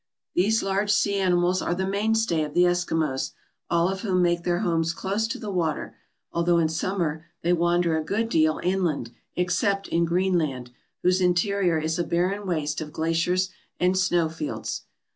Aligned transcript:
These 0.33 0.63
large 0.63 0.89
sea 0.89 1.17
animals 1.17 1.61
are 1.61 1.75
the 1.75 1.85
mainstay 1.85 2.41
of 2.41 2.55
the 2.55 2.63
Eskimos, 2.63 3.33
all 3.69 3.87
of 3.87 4.01
whom 4.01 4.19
make 4.23 4.41
their 4.43 4.61
homes 4.61 4.93
close 4.93 5.27
to 5.27 5.37
the 5.37 5.51
water, 5.51 5.95
although 6.31 6.57
in 6.57 6.69
summer 6.69 7.25
they 7.43 7.53
wander 7.53 7.95
a 7.95 8.03
good 8.03 8.27
deal 8.27 8.59
inland, 8.63 9.11
except 9.35 9.87
in 9.89 10.05
Greenland, 10.05 10.71
whose 11.03 11.21
interior 11.21 11.77
is 11.77 11.99
a 11.99 12.03
barren 12.03 12.47
waste 12.47 12.81
of 12.81 12.91
glaciers 12.91 13.51
and 13.79 13.95
snow 13.95 14.27
fields. 14.27 14.85